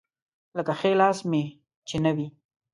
لکه 0.57 0.71
ښی 0.79 0.93
لاس 1.01 1.17
مې 1.29 1.43
چې 1.87 1.97
نه 2.05 2.11
وي. 2.15 2.27